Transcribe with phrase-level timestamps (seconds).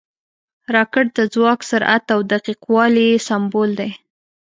[0.75, 3.91] راکټ د ځواک، سرعت او دقیق والي سمبول دی